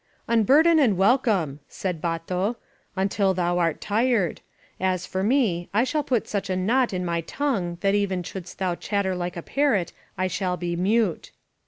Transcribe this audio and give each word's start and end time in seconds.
"Unburden 0.27 0.79
and 0.79 0.97
welcome," 0.97 1.59
said 1.69 2.01
Bato, 2.01 2.55
"until 2.95 3.35
thou 3.35 3.59
art 3.59 3.79
tired. 3.79 4.41
As 4.79 5.05
for 5.05 5.21
me, 5.21 5.69
I 5.75 5.83
shall 5.83 6.01
put 6.03 6.27
such 6.27 6.49
a 6.49 6.55
knot 6.55 6.91
in 6.91 7.05
my 7.05 7.21
tongue 7.21 7.77
that 7.81 7.93
even 7.93 8.23
shouldst 8.23 8.57
thou 8.57 8.73
chatter 8.73 9.13
like 9.15 9.37
a 9.37 9.43
parrot 9.43 9.93
I 10.17 10.25
shall 10.25 10.57
be 10.57 10.75
mute." 10.75 11.29